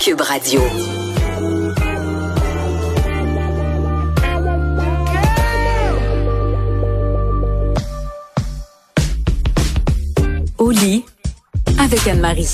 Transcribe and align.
Cube 0.00 0.20
Radio. 0.20 0.60
Au 10.58 10.70
lit 10.70 11.04
avec 11.78 12.06
Anne-Marie. 12.06 12.46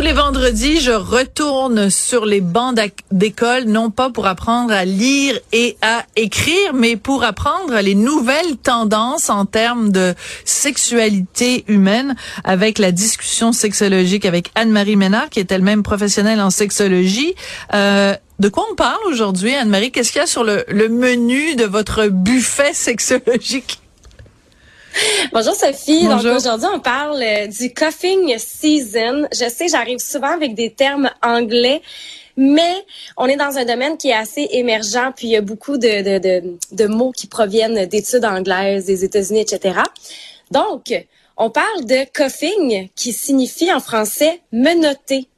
Tous 0.00 0.06
les 0.06 0.12
vendredis, 0.14 0.80
je 0.80 0.92
retourne 0.92 1.90
sur 1.90 2.24
les 2.24 2.40
bancs 2.40 2.74
d'école, 3.12 3.64
non 3.64 3.90
pas 3.90 4.08
pour 4.08 4.26
apprendre 4.26 4.72
à 4.72 4.86
lire 4.86 5.38
et 5.52 5.76
à 5.82 6.06
écrire, 6.16 6.72
mais 6.72 6.96
pour 6.96 7.22
apprendre 7.22 7.78
les 7.80 7.94
nouvelles 7.94 8.56
tendances 8.62 9.28
en 9.28 9.44
termes 9.44 9.92
de 9.92 10.14
sexualité 10.46 11.66
humaine 11.68 12.16
avec 12.44 12.78
la 12.78 12.92
discussion 12.92 13.52
sexologique 13.52 14.24
avec 14.24 14.50
Anne-Marie 14.54 14.96
Ménard, 14.96 15.28
qui 15.28 15.38
est 15.38 15.52
elle-même 15.52 15.82
professionnelle 15.82 16.40
en 16.40 16.48
sexologie. 16.48 17.34
Euh, 17.74 18.16
de 18.38 18.48
quoi 18.48 18.64
on 18.72 18.74
parle 18.74 19.00
aujourd'hui, 19.06 19.54
Anne-Marie? 19.54 19.92
Qu'est-ce 19.92 20.12
qu'il 20.12 20.20
y 20.20 20.24
a 20.24 20.26
sur 20.26 20.44
le, 20.44 20.64
le 20.68 20.88
menu 20.88 21.56
de 21.56 21.66
votre 21.66 22.06
buffet 22.06 22.72
sexologique? 22.72 23.79
Bonjour 25.32 25.54
Sophie. 25.54 26.04
Bonjour. 26.04 26.30
Donc 26.30 26.36
aujourd'hui, 26.36 26.68
on 26.72 26.80
parle 26.80 27.22
euh, 27.22 27.46
du 27.46 27.72
coughing 27.72 28.36
season. 28.38 29.26
Je 29.32 29.48
sais, 29.48 29.68
j'arrive 29.68 29.98
souvent 29.98 30.32
avec 30.32 30.54
des 30.54 30.70
termes 30.70 31.10
anglais, 31.22 31.82
mais 32.36 32.84
on 33.16 33.26
est 33.26 33.36
dans 33.36 33.58
un 33.58 33.64
domaine 33.64 33.96
qui 33.96 34.08
est 34.08 34.14
assez 34.14 34.48
émergent, 34.52 35.12
puis 35.16 35.28
il 35.28 35.30
y 35.30 35.36
a 35.36 35.40
beaucoup 35.40 35.76
de, 35.76 36.02
de, 36.02 36.18
de, 36.18 36.56
de 36.72 36.86
mots 36.86 37.12
qui 37.12 37.26
proviennent 37.26 37.86
d'études 37.86 38.24
anglaises, 38.24 38.86
des 38.86 39.04
États-Unis, 39.04 39.40
etc. 39.40 39.80
Donc, 40.50 40.92
on 41.36 41.50
parle 41.50 41.84
de 41.84 42.04
coughing, 42.12 42.88
qui 42.96 43.12
signifie 43.12 43.72
en 43.72 43.80
français 43.80 44.40
menotter. 44.52 45.28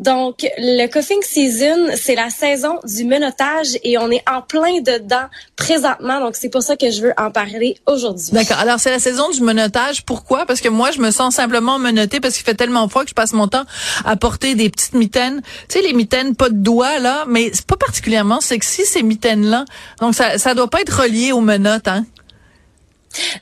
Donc, 0.00 0.46
le 0.56 0.86
coughing 0.86 1.22
season, 1.22 1.94
c'est 1.94 2.14
la 2.14 2.30
saison 2.30 2.78
du 2.84 3.04
menottage 3.04 3.78
et 3.84 3.98
on 3.98 4.10
est 4.10 4.22
en 4.26 4.40
plein 4.40 4.80
dedans 4.80 5.26
présentement. 5.56 6.20
Donc, 6.20 6.36
c'est 6.36 6.48
pour 6.48 6.62
ça 6.62 6.74
que 6.76 6.90
je 6.90 7.02
veux 7.02 7.12
en 7.18 7.30
parler 7.30 7.76
aujourd'hui. 7.86 8.30
D'accord. 8.32 8.58
Alors, 8.58 8.80
c'est 8.80 8.90
la 8.90 8.98
saison 8.98 9.28
du 9.28 9.42
menottage. 9.42 10.06
Pourquoi? 10.06 10.46
Parce 10.46 10.62
que 10.62 10.70
moi, 10.70 10.90
je 10.90 11.00
me 11.00 11.10
sens 11.10 11.34
simplement 11.34 11.78
menottée 11.78 12.18
parce 12.18 12.34
qu'il 12.34 12.44
fait 12.44 12.54
tellement 12.54 12.88
froid 12.88 13.04
que 13.04 13.10
je 13.10 13.14
passe 13.14 13.34
mon 13.34 13.46
temps 13.46 13.64
à 14.06 14.16
porter 14.16 14.54
des 14.54 14.70
petites 14.70 14.94
mitaines. 14.94 15.42
Tu 15.68 15.78
sais, 15.78 15.82
les 15.82 15.92
mitaines 15.92 16.34
pas 16.34 16.48
de 16.48 16.56
doigts, 16.56 16.98
là, 16.98 17.24
mais 17.28 17.50
c'est 17.52 17.66
pas 17.66 17.76
particulièrement 17.76 18.40
sexy, 18.40 18.86
ces 18.86 19.02
mitaines-là. 19.02 19.66
Donc, 20.00 20.14
ça, 20.14 20.38
ça 20.38 20.54
doit 20.54 20.70
pas 20.70 20.80
être 20.80 21.02
relié 21.02 21.32
aux 21.32 21.42
menottes, 21.42 21.88
hein? 21.88 22.06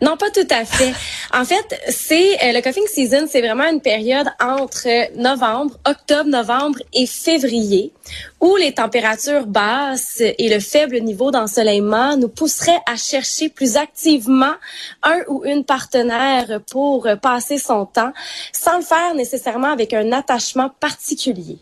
Non, 0.00 0.16
pas 0.16 0.30
tout 0.30 0.46
à 0.50 0.64
fait. 0.64 0.94
En 1.34 1.44
fait, 1.44 1.80
c'est 1.88 2.42
euh, 2.42 2.52
le 2.52 2.62
coughing 2.62 2.86
season, 2.86 3.26
c'est 3.28 3.40
vraiment 3.40 3.68
une 3.68 3.80
période 3.80 4.26
entre 4.40 4.88
novembre, 5.16 5.76
octobre, 5.86 6.28
novembre 6.28 6.78
et 6.94 7.06
février, 7.06 7.92
où 8.40 8.56
les 8.56 8.72
températures 8.72 9.46
basses 9.46 10.20
et 10.20 10.48
le 10.48 10.60
faible 10.60 11.00
niveau 11.00 11.30
d'ensoleillement 11.30 12.16
nous 12.16 12.28
pousseraient 12.28 12.80
à 12.86 12.96
chercher 12.96 13.50
plus 13.50 13.76
activement 13.76 14.54
un 15.02 15.20
ou 15.28 15.44
une 15.44 15.64
partenaire 15.64 16.60
pour 16.70 17.06
passer 17.20 17.58
son 17.58 17.84
temps, 17.84 18.12
sans 18.52 18.78
le 18.78 18.84
faire 18.84 19.14
nécessairement 19.14 19.70
avec 19.72 19.92
un 19.92 20.12
attachement 20.12 20.70
particulier. 20.80 21.58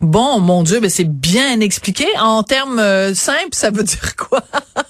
Bon, 0.00 0.40
mon 0.40 0.62
Dieu, 0.62 0.80
mais 0.80 0.90
c'est 0.90 1.08
bien 1.08 1.60
expliqué. 1.60 2.06
En 2.18 2.42
termes 2.42 2.78
euh, 2.78 3.14
simples, 3.14 3.54
ça 3.54 3.70
veut 3.70 3.82
dire 3.82 4.16
quoi? 4.16 4.42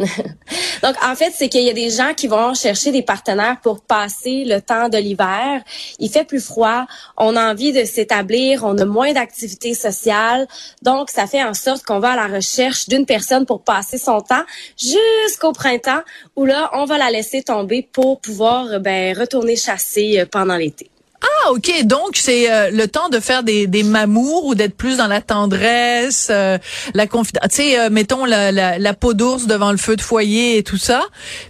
Donc, 0.82 0.96
en 1.04 1.14
fait, 1.14 1.32
c'est 1.34 1.48
qu'il 1.48 1.62
y 1.62 1.70
a 1.70 1.74
des 1.74 1.90
gens 1.90 2.14
qui 2.14 2.26
vont 2.26 2.54
chercher 2.54 2.90
des 2.90 3.02
partenaires 3.02 3.60
pour 3.62 3.80
passer 3.80 4.44
le 4.44 4.60
temps 4.60 4.88
de 4.88 4.98
l'hiver. 4.98 5.62
Il 5.98 6.10
fait 6.10 6.24
plus 6.24 6.40
froid, 6.40 6.86
on 7.16 7.36
a 7.36 7.50
envie 7.50 7.72
de 7.72 7.84
s'établir, 7.84 8.64
on 8.64 8.76
a 8.78 8.84
moins 8.84 9.12
d'activités 9.12 9.74
sociales. 9.74 10.46
Donc, 10.82 11.10
ça 11.10 11.26
fait 11.26 11.44
en 11.44 11.54
sorte 11.54 11.82
qu'on 11.84 11.98
va 11.98 12.12
à 12.12 12.16
la 12.16 12.34
recherche 12.34 12.88
d'une 12.88 13.06
personne 13.06 13.46
pour 13.46 13.62
passer 13.62 13.98
son 13.98 14.20
temps 14.20 14.44
jusqu'au 14.78 15.52
printemps, 15.52 16.02
où 16.36 16.44
là, 16.44 16.70
on 16.74 16.84
va 16.84 16.98
la 16.98 17.10
laisser 17.10 17.42
tomber 17.42 17.86
pour 17.92 18.20
pouvoir 18.20 18.80
ben, 18.80 19.16
retourner 19.16 19.56
chasser 19.56 20.20
euh, 20.20 20.26
pendant 20.26 20.56
l'été. 20.56 20.90
Ah, 21.22 21.50
OK. 21.50 21.70
Donc, 21.84 22.16
c'est 22.16 22.50
euh, 22.50 22.70
le 22.70 22.88
temps 22.88 23.08
de 23.10 23.20
faire 23.20 23.42
des, 23.42 23.66
des 23.66 23.82
mamours 23.82 24.46
ou 24.46 24.54
d'être 24.54 24.74
plus 24.74 24.96
dans 24.96 25.06
la 25.06 25.20
tendresse, 25.20 26.28
euh, 26.30 26.56
la 26.94 27.06
confidence. 27.06 27.42
Tu 27.50 27.56
sais, 27.56 27.78
euh, 27.78 27.90
mettons 27.90 28.24
la, 28.24 28.52
la, 28.52 28.78
la 28.78 28.94
peau 28.94 29.12
d'ours 29.12 29.46
devant 29.46 29.70
le 29.70 29.76
feu 29.76 29.96
de 29.96 30.00
foyer 30.00 30.56
et 30.56 30.62
tout 30.62 30.78
ça. 30.78 31.02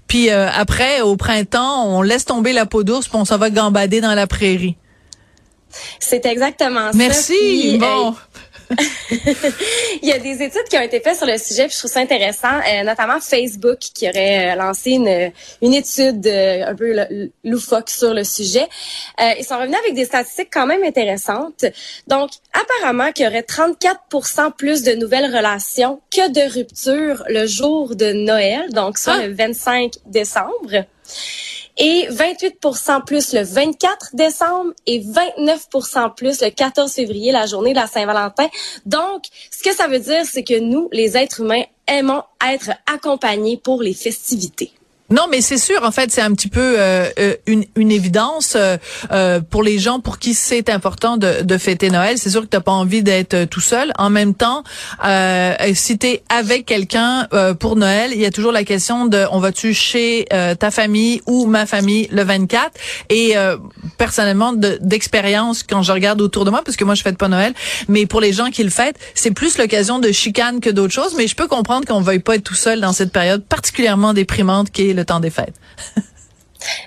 Puis 0.09 0.31
euh, 0.31 0.49
après, 0.53 1.03
au 1.03 1.17
printemps, 1.17 1.85
on 1.87 2.03
laisse 2.03 2.25
tomber 2.25 2.53
la 2.53 2.67
peau 2.67 2.83
d'ours 2.83 3.09
puis 3.09 3.17
on 3.19 3.25
s'en 3.25 3.39
va 3.39 3.51
gambader 3.51 4.01
dans 4.01 4.15
la 4.15 4.27
prairie. 4.27 4.77
C'est 6.01 6.27
exactement 6.27 6.91
ça. 6.91 6.99
Merci. 6.99 7.35
Puis, 7.39 7.75
euh, 7.77 7.79
bon. 7.79 8.15
Il 10.03 10.09
y 10.09 10.13
a 10.13 10.19
des 10.19 10.43
études 10.43 10.65
qui 10.71 10.77
ont 10.77 10.83
été 10.83 11.01
faites 11.01 11.17
sur 11.17 11.27
le 11.27 11.37
sujet, 11.39 11.65
puis 11.67 11.75
je 11.75 11.79
trouve 11.79 11.91
ça 11.91 12.01
intéressant, 12.01 12.59
euh, 12.69 12.85
notamment 12.85 13.21
Facebook 13.21 13.79
qui 13.79 14.09
aurait 14.09 14.53
euh, 14.53 14.55
lancé 14.55 14.93
une, 14.93 15.33
une 15.63 15.75
étude 15.75 16.27
euh, 16.27 16.67
un 16.67 16.75
peu 16.75 16.95
loufoque 17.45 17.91
sur 17.91 18.15
le 18.15 18.25
sujet. 18.25 18.69
Euh, 19.21 19.33
ils 19.39 19.45
sont 19.45 19.59
revenus 19.59 19.79
avec 19.83 19.95
des 19.95 20.05
statistiques 20.05 20.51
quand 20.53 20.67
même 20.67 20.85
intéressantes. 20.85 21.65
Donc, 22.07 22.31
apparemment 22.53 23.13
qu'il 23.13 23.25
y 23.25 23.29
aurait 23.29 23.43
34% 23.43 24.53
plus 24.57 24.83
de 24.83 24.93
nouvelles 24.93 25.35
relations 25.35 26.01
que 26.11 26.31
de 26.31 26.53
ruptures 26.53 27.25
le 27.29 27.47
jour 27.47 27.97
de 27.97 28.13
Noël, 28.13 28.71
donc 28.73 28.99
soit 28.99 29.15
Ah. 29.19 29.27
le 29.27 29.35
25 29.35 29.95
décembre 30.07 30.85
et 31.81 32.07
28% 32.11 33.05
plus 33.05 33.33
le 33.33 33.43
24 33.43 34.11
décembre 34.13 34.73
et 34.87 35.01
29% 35.01 36.15
plus 36.15 36.43
le 36.43 36.51
14 36.51 36.93
février, 36.93 37.33
la 37.33 37.47
journée 37.47 37.71
de 37.71 37.79
la 37.79 37.87
Saint-Valentin. 37.87 38.49
Donc, 38.85 39.25
ce 39.51 39.63
que 39.63 39.75
ça 39.75 39.89
veut 39.89 39.99
dire, 39.99 40.25
c'est 40.25 40.45
que 40.45 40.59
nous, 40.61 40.89
les 40.93 41.17
êtres 41.17 41.41
humains, 41.41 41.65
aimons 41.87 42.23
être 42.47 42.71
accompagnés 42.87 43.57
pour 43.57 43.83
les 43.83 43.95
festivités. 43.95 44.73
Non, 45.11 45.27
mais 45.31 45.41
c'est 45.41 45.59
sûr. 45.59 45.83
En 45.83 45.91
fait, 45.91 46.11
c'est 46.13 46.21
un 46.21 46.33
petit 46.33 46.49
peu 46.49 46.77
euh, 46.79 47.07
euh, 47.19 47.35
une, 47.47 47.65
une 47.77 47.91
évidence 47.91 48.55
euh, 48.57 48.77
euh, 49.11 49.41
pour 49.41 49.63
les 49.63 49.79
gens 49.79 49.99
pour 50.01 50.19
qui 50.19 50.35
c'est 50.35 50.71
important 50.71 51.17
de, 51.17 51.43
de 51.43 51.59
fêter 51.59 51.91
Noël. 51.91 52.17
C'est 52.19 52.31
sûr 52.31 52.43
que 52.43 52.47
t'as 52.47 52.61
pas 52.61 52.73
envie 52.73 53.03
d'être 53.03 53.35
euh, 53.35 53.47
tout 53.47 53.61
seul. 53.61 53.93
En 53.99 54.09
même 54.11 54.35
temps, 54.35 54.63
euh, 55.05 55.55
si 55.75 55.99
t'es 55.99 56.23
avec 56.29 56.65
quelqu'un 56.67 57.27
pour 57.59 57.77
Noël, 57.77 58.13
il 58.15 58.21
y 58.21 58.27
a 58.27 58.31
toujours 58.31 58.53
la 58.53 58.65
question 58.65 59.07
de 59.07 59.25
on 59.33 59.39
va-tu 59.41 59.75
chez 59.75 60.27
ta 60.59 60.71
famille 60.71 61.21
ou 61.27 61.47
ma 61.47 61.67
famille 61.67 62.09
le 62.11 62.23
24. 62.23 62.71
Et 63.09 63.35
personnellement, 63.99 64.53
de- 64.53 64.79
d'expérience, 64.81 65.63
quand 65.63 65.83
je 65.83 65.93
regarde 65.93 66.21
autour 66.21 66.45
de 66.45 66.51
moi, 66.51 66.63
parce 66.65 66.77
que 66.77 66.85
moi 66.85 66.95
je 66.95 67.03
fête 67.03 67.19
pas 67.19 67.29
Noël, 67.29 67.53
mais 67.89 68.07
pour 68.07 68.21
les 68.21 68.33
gens 68.33 68.51
qui 68.51 68.63
le 68.63 68.71
fêtent, 68.71 68.97
c'est 69.15 69.31
plus 69.33 69.59
l'occasion 69.59 69.99
de 69.99 70.13
chicane 70.13 70.61
que 70.61 70.71
d'autres 70.71 70.93
choses. 70.95 71.15
Mais 71.17 71.27
je 71.27 71.35
peux 71.35 71.47
comprendre 71.49 71.87
qu'on 71.87 72.01
veuille 72.01 72.19
pas 72.21 72.37
être 72.37 72.45
tout 72.45 72.55
seul 72.55 72.81
dans 72.81 72.93
cette 72.93 73.13
période 73.13 73.45
particulièrement 73.45 74.13
déprimante 74.15 74.71
temps 75.05 75.21
des 75.21 75.31
fêtes. 75.31 75.55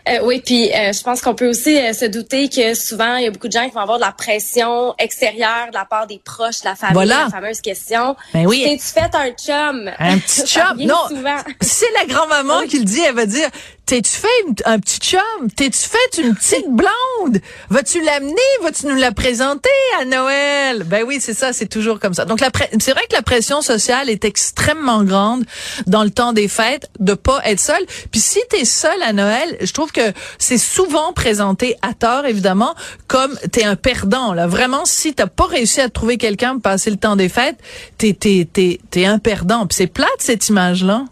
Euh, 0.08 0.20
oui, 0.24 0.40
puis 0.46 0.72
euh, 0.72 0.94
je 0.94 1.02
pense 1.02 1.20
qu'on 1.20 1.34
peut 1.34 1.50
aussi 1.50 1.76
euh, 1.76 1.94
se 1.94 2.06
douter 2.06 2.48
que 2.48 2.76
souvent, 2.76 3.16
il 3.16 3.24
y 3.24 3.28
a 3.28 3.32
beaucoup 3.32 3.48
de 3.48 3.54
gens 3.54 3.66
qui 3.68 3.72
vont 3.74 3.80
avoir 3.80 3.98
de 3.98 4.04
la 4.04 4.12
pression 4.12 4.94
extérieure 5.00 5.70
de 5.70 5.74
la 5.74 5.86
part 5.86 6.06
des 6.06 6.22
proches, 6.24 6.60
de 6.62 6.66
la 6.66 6.76
famille, 6.76 6.94
Voilà. 6.94 7.24
la 7.24 7.30
fameuse 7.32 7.60
question. 7.60 8.16
Ben 8.36 8.46
oui. 8.46 8.64
T'es-tu 8.66 8.84
fait 8.86 9.16
un 9.16 9.32
chum? 9.32 9.90
Un 9.98 10.20
petit 10.20 10.44
chum? 10.46 10.78
Non. 10.78 10.96
C'est 11.62 11.90
la 11.98 12.06
grand-maman 12.06 12.60
Oui. 12.60 12.68
qui 12.68 12.78
le 12.80 12.86
dit, 12.86 13.02
elle 13.02 13.16
va 13.16 13.26
dire, 13.26 13.50
t'es-tu 13.86 14.12
fait 14.12 14.64
un 14.66 14.80
petit 14.80 15.00
chum? 15.00 15.52
T'es-tu 15.56 15.80
fait 15.80 16.22
une 16.22 16.36
petite 16.36 16.70
blonde? 16.70 17.40
Vas-tu 17.70 18.02
l'amener? 18.02 18.36
Vas-tu 18.62 18.88
nous 18.88 18.96
la 18.96 19.12
présenter 19.12 19.70
à 20.00 20.06
Noël? 20.06 20.84
Ben 20.86 21.04
oui, 21.06 21.20
c'est 21.20 21.34
ça, 21.34 21.54
c'est 21.54 21.68
toujours 21.68 22.00
comme 22.00 22.14
ça. 22.14 22.26
Donc 22.26 22.40
c'est 22.40 22.92
vrai 22.92 23.04
que 23.10 23.16
la 23.16 23.22
pression 23.22 23.62
sociale 23.62 24.10
est 24.10 24.26
extrêmement 24.26 25.04
grande 25.04 25.44
dans 25.86 26.04
le 26.04 26.10
temps 26.10 26.34
des 26.34 26.48
fêtes 26.48 26.90
de 27.00 27.14
pas 27.14 27.42
être 27.46 27.60
seul. 27.60 27.82
Puis 28.12 28.22
si 28.22 28.40
t'es 28.50 28.66
seul 28.66 29.02
à 29.04 29.14
Noël, 29.14 29.58
je 29.62 29.72
trouve 29.74 29.92
que 29.92 30.14
c'est 30.38 30.58
souvent 30.58 31.14
présenté 31.14 31.76
à 31.82 31.94
tort, 31.94 32.26
évidemment, 32.26 32.76
comme 33.08 33.38
t'es 33.52 33.64
un 33.64 33.76
perdant. 33.76 34.34
Là, 34.34 34.48
vraiment, 34.48 34.86
si 34.86 35.14
t'as 35.14 35.28
pas 35.28 35.46
réussi 35.46 35.82
à 35.82 35.90
trouver 35.90 36.18
quelqu'un 36.18 36.54
pour 36.54 36.62
passer 36.62 36.90
le 36.90 36.98
temps 36.98 37.16
des 37.16 37.30
fêtes, 37.30 37.58
t'es 37.98 38.14
t'es 38.14 38.48
t'es 38.52 38.80
t'es 38.90 39.06
un 39.06 39.20
perdant. 39.20 39.68
Puis 39.68 39.76
c'est 39.76 39.88
plate 39.88 40.10
cette 40.20 40.48
image-là. 40.50 41.06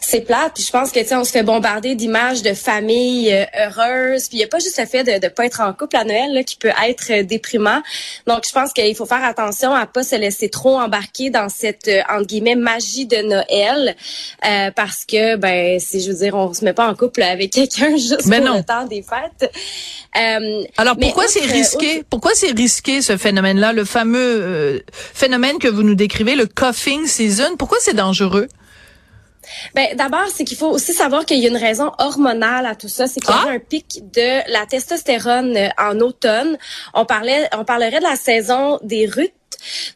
C'est 0.00 0.20
plate. 0.20 0.52
Puis 0.54 0.64
je 0.64 0.70
pense 0.70 0.92
que 0.92 1.00
tu 1.00 1.06
sais, 1.06 1.16
on 1.16 1.24
se 1.24 1.32
fait 1.32 1.42
bombarder 1.42 1.94
d'images 1.94 2.42
de 2.42 2.54
familles 2.54 3.32
euh, 3.32 3.44
heureuses. 3.66 4.28
Puis 4.28 4.38
il 4.38 4.40
y 4.40 4.44
a 4.44 4.46
pas 4.46 4.58
juste 4.58 4.78
le 4.78 4.86
fait 4.86 5.04
de 5.04 5.12
ne 5.12 5.28
pas 5.28 5.46
être 5.46 5.60
en 5.60 5.72
couple 5.72 5.96
à 5.96 6.04
Noël 6.04 6.32
là, 6.32 6.42
qui 6.42 6.56
peut 6.56 6.72
être 6.86 7.10
euh, 7.10 7.22
déprimant. 7.22 7.82
Donc 8.26 8.44
je 8.46 8.52
pense 8.52 8.72
qu'il 8.72 8.94
faut 8.94 9.06
faire 9.06 9.24
attention 9.24 9.74
à 9.74 9.86
pas 9.86 10.04
se 10.04 10.16
laisser 10.16 10.48
trop 10.48 10.78
embarquer 10.78 11.30
dans 11.30 11.48
cette 11.48 11.88
euh, 11.88 12.02
entre 12.10 12.26
guillemets 12.26 12.54
magie 12.54 13.06
de 13.06 13.16
Noël 13.16 13.96
parce 14.76 15.04
que 15.04 15.36
ben 15.36 15.78
c'est 15.80 16.00
je 16.00 16.10
veux 16.10 16.18
dire 16.18 16.34
on 16.34 16.52
se 16.52 16.64
met 16.64 16.72
pas 16.72 16.88
en 16.88 16.94
couple 16.94 17.22
avec 17.22 17.50
quelqu'un 17.52 17.96
juste 17.96 18.26
Mais 18.26 18.38
pour 18.38 18.46
non. 18.46 18.56
le 18.58 18.62
temps 18.62 18.84
des 18.86 19.02
fêtes. 19.02 19.52
Alors 20.76 20.96
pourquoi 20.96 21.26
c'est 21.28 21.44
risqué? 21.44 22.04
Pourquoi 22.08 22.32
c'est 22.34 22.52
risqué 22.52 23.02
ce 23.02 23.16
phénomène-là, 23.16 23.72
le 23.72 23.84
fameux 23.84 24.84
phénomène 24.92 25.58
que 25.58 25.68
vous 25.68 25.82
nous 25.82 25.94
décrivez, 25.94 26.34
le 26.34 26.46
coughing 26.46 27.06
season? 27.06 27.56
Pourquoi 27.56 27.78
c'est 27.80 27.94
dangereux? 27.94 28.48
Ben, 29.74 29.94
d'abord, 29.96 30.26
c'est 30.34 30.44
qu'il 30.44 30.56
faut 30.56 30.70
aussi 30.70 30.92
savoir 30.92 31.24
qu'il 31.26 31.38
y 31.38 31.46
a 31.46 31.48
une 31.48 31.56
raison 31.56 31.92
hormonale 31.98 32.66
à 32.66 32.74
tout 32.74 32.88
ça. 32.88 33.06
C'est 33.06 33.20
qu'il 33.20 33.34
y 33.34 33.38
Ah? 33.38 33.48
a 33.48 33.52
un 33.52 33.58
pic 33.58 34.00
de 34.12 34.50
la 34.52 34.66
testostérone 34.66 35.56
euh, 35.56 35.68
en 35.78 35.98
automne. 36.00 36.56
On 36.94 37.04
parlait, 37.04 37.48
on 37.56 37.64
parlerait 37.64 37.98
de 37.98 38.04
la 38.04 38.16
saison 38.16 38.78
des 38.82 39.06
rutes. 39.06 39.32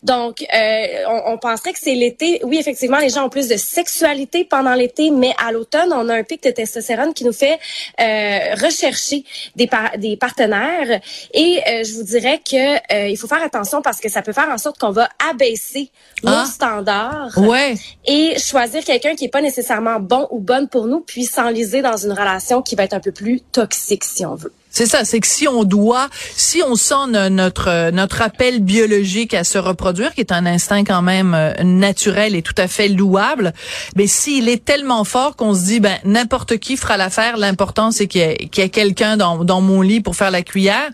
Donc, 0.02 0.42
euh, 0.54 0.86
on, 1.08 1.32
on 1.34 1.38
penserait 1.38 1.72
que 1.72 1.78
c'est 1.80 1.94
l'été. 1.94 2.40
Oui, 2.44 2.58
effectivement, 2.58 2.98
les 2.98 3.08
gens 3.10 3.26
ont 3.26 3.30
plus 3.30 3.48
de 3.48 3.56
sexualité 3.56 4.44
pendant 4.44 4.74
l'été, 4.74 5.10
mais 5.10 5.32
à 5.44 5.52
l'automne, 5.52 5.92
on 5.92 6.08
a 6.08 6.14
un 6.14 6.22
pic 6.22 6.42
de 6.42 6.50
testostérone 6.50 7.14
qui 7.14 7.24
nous 7.24 7.32
fait 7.32 7.58
euh, 8.00 8.54
rechercher 8.62 9.24
des, 9.56 9.66
par- 9.66 9.96
des 9.98 10.16
partenaires. 10.16 11.00
Et 11.34 11.60
euh, 11.66 11.84
je 11.84 11.94
vous 11.94 12.02
dirais 12.04 12.40
que 12.48 12.76
euh, 12.94 13.08
il 13.08 13.16
faut 13.16 13.26
faire 13.28 13.42
attention 13.42 13.82
parce 13.82 14.00
que 14.00 14.08
ça 14.08 14.22
peut 14.22 14.32
faire 14.32 14.48
en 14.50 14.58
sorte 14.58 14.78
qu'on 14.78 14.90
va 14.90 15.08
abaisser 15.30 15.90
nos 16.22 16.32
Ah. 16.32 16.44
standards 16.46 17.36
Ouais. 17.38 17.74
et 18.06 18.38
choisir 18.38 18.84
quelqu'un 18.84 19.14
qui 19.14 19.24
est 19.26 19.28
pas 19.28 19.40
nécessairement 19.40 20.00
bon 20.00 20.26
ou 20.30 20.38
bonne 20.40 20.68
pour 20.68 20.86
nous, 20.86 21.00
puis 21.00 21.24
s'enliser 21.24 21.82
dans 21.82 21.96
une 21.96 22.12
relation 22.12 22.62
qui 22.62 22.74
va 22.76 22.84
être 22.84 22.94
un 22.94 23.00
peu 23.00 23.12
plus 23.12 23.40
toxique, 23.40 24.04
si 24.04 24.24
on 24.26 24.34
veut. 24.34 24.52
C'est 24.78 24.86
ça, 24.86 25.04
c'est 25.04 25.18
que 25.18 25.26
si 25.26 25.48
on 25.48 25.64
doit, 25.64 26.06
si 26.36 26.62
on 26.62 26.76
sent 26.76 27.08
no- 27.08 27.28
notre 27.30 27.90
notre 27.90 28.22
appel 28.22 28.60
biologique 28.60 29.34
à 29.34 29.42
se 29.42 29.58
reproduire, 29.58 30.14
qui 30.14 30.20
est 30.20 30.30
un 30.30 30.46
instinct 30.46 30.84
quand 30.84 31.02
même 31.02 31.34
euh, 31.34 31.52
naturel 31.64 32.36
et 32.36 32.42
tout 32.42 32.54
à 32.56 32.68
fait 32.68 32.86
louable, 32.86 33.52
mais 33.96 34.06
s'il 34.06 34.48
est 34.48 34.64
tellement 34.64 35.02
fort 35.02 35.34
qu'on 35.34 35.52
se 35.52 35.64
dit 35.64 35.80
ben 35.80 35.98
n'importe 36.04 36.58
qui 36.58 36.76
fera 36.76 36.96
l'affaire, 36.96 37.38
l'important 37.38 37.90
c'est 37.90 38.06
qu'il 38.06 38.20
y 38.20 38.24
ait, 38.24 38.48
ait 38.58 38.68
quelqu'un 38.68 39.16
dans 39.16 39.42
dans 39.42 39.60
mon 39.60 39.82
lit 39.82 40.00
pour 40.00 40.14
faire 40.14 40.30
la 40.30 40.42
cuillère, 40.42 40.90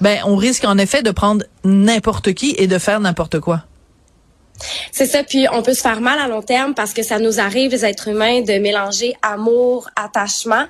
ben 0.00 0.18
on 0.24 0.34
risque 0.34 0.64
en 0.64 0.76
effet 0.76 1.04
de 1.04 1.12
prendre 1.12 1.44
n'importe 1.62 2.32
qui 2.32 2.56
et 2.58 2.66
de 2.66 2.78
faire 2.78 2.98
n'importe 2.98 3.38
quoi. 3.38 3.62
C'est 4.92 5.06
ça, 5.06 5.22
puis 5.22 5.46
on 5.52 5.62
peut 5.62 5.74
se 5.74 5.80
faire 5.80 6.00
mal 6.00 6.18
à 6.18 6.26
long 6.26 6.42
terme 6.42 6.74
parce 6.74 6.92
que 6.92 7.02
ça 7.02 7.18
nous 7.18 7.40
arrive, 7.40 7.70
les 7.70 7.84
êtres 7.84 8.08
humains, 8.08 8.40
de 8.40 8.54
mélanger 8.54 9.14
amour, 9.22 9.88
attachement. 9.96 10.64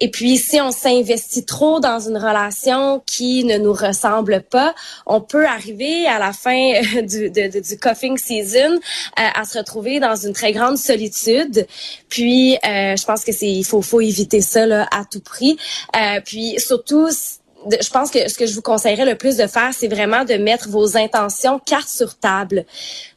Et 0.00 0.10
puis, 0.10 0.36
si 0.36 0.60
on 0.60 0.72
s'investit 0.72 1.44
trop 1.44 1.80
dans 1.80 2.00
une 2.00 2.16
relation 2.16 3.02
qui 3.06 3.44
ne 3.44 3.58
nous 3.58 3.72
ressemble 3.72 4.42
pas, 4.42 4.74
on 5.06 5.20
peut 5.20 5.46
arriver 5.46 6.06
à 6.06 6.18
la 6.18 6.32
fin 6.32 6.72
euh, 6.96 7.02
du, 7.02 7.30
de- 7.30 7.80
coughing 7.80 8.18
season 8.18 8.74
euh, 8.74 9.22
à 9.34 9.44
se 9.44 9.58
retrouver 9.58 10.00
dans 10.00 10.16
une 10.16 10.32
très 10.32 10.52
grande 10.52 10.76
solitude. 10.76 11.66
Puis, 12.08 12.54
euh, 12.56 12.96
je 12.96 13.04
pense 13.04 13.24
que 13.24 13.32
c'est 13.32 13.46
il 13.46 13.64
faut, 13.64 14.00
éviter 14.00 14.40
ça 14.40 14.66
là, 14.66 14.86
à 14.90 15.04
tout 15.04 15.20
prix. 15.20 15.56
Puis, 16.24 16.54
surtout, 16.58 17.08
je 17.66 17.90
pense 17.90 18.10
que 18.10 18.28
ce 18.28 18.38
que 18.38 18.46
je 18.46 18.54
vous 18.54 18.62
conseillerais 18.62 19.04
le 19.04 19.16
plus 19.16 19.36
de 19.36 19.46
faire, 19.46 19.70
c'est 19.72 19.88
vraiment 19.88 20.24
de 20.24 20.34
mettre 20.34 20.68
vos 20.68 20.96
intentions 20.96 21.58
carte 21.58 21.88
sur 21.88 22.16
table. 22.16 22.64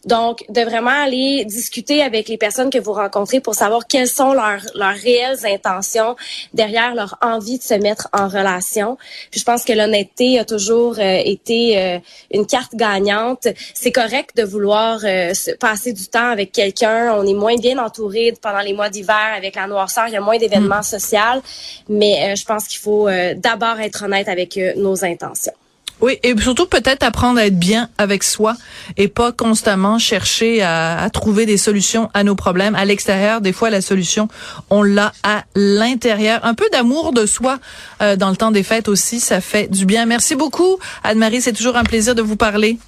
Donc, 0.05 0.43
de 0.49 0.61
vraiment 0.61 0.89
aller 1.03 1.45
discuter 1.45 2.01
avec 2.01 2.27
les 2.27 2.37
personnes 2.37 2.69
que 2.71 2.79
vous 2.79 2.93
rencontrez 2.93 3.39
pour 3.39 3.53
savoir 3.53 3.85
quelles 3.87 4.07
sont 4.07 4.33
leurs, 4.33 4.61
leurs 4.73 4.95
réelles 4.95 5.45
intentions 5.45 6.15
derrière 6.53 6.95
leur 6.95 7.17
envie 7.21 7.59
de 7.59 7.63
se 7.63 7.75
mettre 7.75 8.07
en 8.11 8.27
relation. 8.27 8.97
Puis 9.29 9.39
je 9.39 9.45
pense 9.45 9.63
que 9.63 9.73
l'honnêteté 9.73 10.39
a 10.39 10.45
toujours 10.45 10.95
euh, 10.97 11.21
été 11.23 11.77
euh, 11.77 11.99
une 12.31 12.47
carte 12.47 12.73
gagnante. 12.75 13.47
C'est 13.75 13.91
correct 13.91 14.35
de 14.35 14.43
vouloir 14.43 14.99
euh, 15.03 15.33
se- 15.33 15.51
passer 15.51 15.93
du 15.93 16.07
temps 16.07 16.29
avec 16.31 16.51
quelqu'un. 16.51 17.13
On 17.15 17.25
est 17.27 17.33
moins 17.35 17.55
bien 17.57 17.77
entouré 17.77 18.33
pendant 18.41 18.61
les 18.61 18.73
mois 18.73 18.89
d'hiver 18.89 19.33
avec 19.37 19.55
la 19.55 19.67
noirceur. 19.67 20.05
Il 20.07 20.13
y 20.13 20.17
a 20.17 20.21
moins 20.21 20.37
d'événements 20.37 20.81
sociaux. 20.83 21.41
Mais 21.89 22.31
euh, 22.31 22.35
je 22.35 22.45
pense 22.45 22.67
qu'il 22.67 22.79
faut 22.79 23.07
euh, 23.07 23.33
d'abord 23.35 23.79
être 23.79 24.03
honnête 24.05 24.27
avec 24.29 24.57
euh, 24.57 24.73
nos 24.77 25.03
intentions. 25.05 25.53
Oui, 26.01 26.17
et 26.23 26.35
surtout 26.41 26.65
peut-être 26.65 27.03
apprendre 27.03 27.39
à 27.39 27.45
être 27.45 27.59
bien 27.59 27.89
avec 27.99 28.23
soi 28.23 28.55
et 28.97 29.07
pas 29.07 29.31
constamment 29.31 29.99
chercher 29.99 30.63
à, 30.63 30.99
à 30.99 31.09
trouver 31.11 31.45
des 31.45 31.57
solutions 31.57 32.09
à 32.15 32.23
nos 32.23 32.35
problèmes 32.35 32.73
à 32.73 32.85
l'extérieur. 32.85 33.39
Des 33.39 33.53
fois, 33.53 33.69
la 33.69 33.81
solution, 33.81 34.27
on 34.71 34.81
l'a 34.81 35.13
à 35.21 35.43
l'intérieur. 35.55 36.43
Un 36.43 36.55
peu 36.55 36.65
d'amour 36.71 37.13
de 37.13 37.27
soi 37.27 37.59
euh, 38.01 38.15
dans 38.15 38.31
le 38.31 38.35
temps 38.35 38.51
des 38.51 38.63
fêtes 38.63 38.87
aussi, 38.87 39.19
ça 39.19 39.41
fait 39.41 39.69
du 39.69 39.85
bien. 39.85 40.07
Merci 40.07 40.35
beaucoup, 40.35 40.79
Anne-Marie. 41.03 41.41
C'est 41.41 41.53
toujours 41.53 41.77
un 41.77 41.83
plaisir 41.83 42.15
de 42.15 42.23
vous 42.23 42.35
parler. 42.35 42.79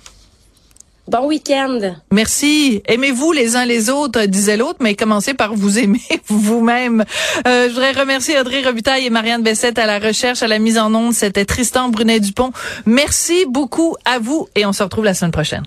Bon 1.08 1.28
week-end! 1.28 1.96
Merci. 2.12 2.82
Aimez-vous 2.86 3.34
les 3.34 3.58
uns 3.58 3.66
les 3.66 3.90
autres, 3.90 4.24
disait 4.26 4.56
l'autre, 4.56 4.80
mais 4.80 4.96
commencez 4.96 5.34
par 5.34 5.54
vous 5.54 5.78
aimer 5.78 6.02
vous-même. 6.28 7.04
Euh, 7.46 7.68
je 7.68 7.74
voudrais 7.74 7.92
remercier 7.92 8.40
Audrey 8.40 8.64
Robitaille 8.64 9.06
et 9.06 9.10
Marianne 9.10 9.44
Bessette 9.44 9.80
à 9.80 9.86
la 9.86 10.00
recherche, 10.00 10.44
à 10.44 10.48
la 10.48 10.60
mise 10.60 10.78
en 10.78 10.96
onde. 10.96 11.14
C'était 11.14 11.44
Tristan 11.44 11.90
Brunet-Dupont. 11.90 12.52
Merci 12.86 13.46
beaucoup 13.50 13.98
à 14.06 14.20
vous 14.20 14.48
et 14.56 14.66
on 14.66 14.72
se 14.72 14.82
retrouve 14.82 15.04
la 15.04 15.14
semaine 15.14 15.32
prochaine. 15.32 15.64